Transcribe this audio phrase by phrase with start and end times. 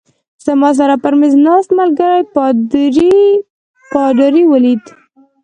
[0.45, 2.21] زما سره پر مېز ناست ملګري
[3.91, 4.83] پادري ولید.